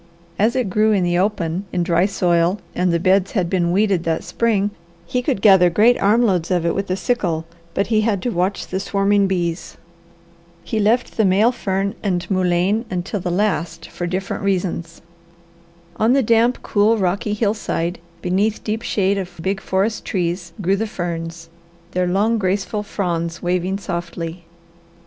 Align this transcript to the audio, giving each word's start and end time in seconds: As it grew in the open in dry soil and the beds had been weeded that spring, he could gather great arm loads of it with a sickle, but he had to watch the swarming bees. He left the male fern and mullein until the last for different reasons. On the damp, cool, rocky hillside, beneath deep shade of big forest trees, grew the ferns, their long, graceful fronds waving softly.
As 0.39 0.55
it 0.55 0.67
grew 0.71 0.91
in 0.93 1.03
the 1.03 1.19
open 1.19 1.65
in 1.71 1.83
dry 1.83 2.07
soil 2.07 2.59
and 2.73 2.91
the 2.91 2.99
beds 2.99 3.33
had 3.33 3.51
been 3.51 3.71
weeded 3.71 4.03
that 4.03 4.23
spring, 4.23 4.71
he 5.05 5.21
could 5.21 5.43
gather 5.43 5.69
great 5.69 5.95
arm 6.01 6.23
loads 6.23 6.49
of 6.49 6.65
it 6.65 6.73
with 6.73 6.89
a 6.89 6.95
sickle, 6.95 7.45
but 7.75 7.85
he 7.93 8.01
had 8.01 8.19
to 8.23 8.31
watch 8.31 8.65
the 8.65 8.79
swarming 8.79 9.27
bees. 9.27 9.77
He 10.63 10.79
left 10.79 11.17
the 11.17 11.23
male 11.23 11.51
fern 11.51 11.93
and 12.01 12.25
mullein 12.31 12.83
until 12.89 13.19
the 13.19 13.29
last 13.29 13.89
for 13.91 14.07
different 14.07 14.41
reasons. 14.43 15.03
On 15.97 16.13
the 16.13 16.23
damp, 16.23 16.63
cool, 16.63 16.97
rocky 16.97 17.35
hillside, 17.35 17.99
beneath 18.23 18.63
deep 18.63 18.81
shade 18.81 19.19
of 19.19 19.39
big 19.39 19.61
forest 19.61 20.03
trees, 20.03 20.51
grew 20.61 20.77
the 20.77 20.87
ferns, 20.87 21.47
their 21.91 22.07
long, 22.07 22.39
graceful 22.39 22.81
fronds 22.81 23.43
waving 23.43 23.77
softly. 23.77 24.45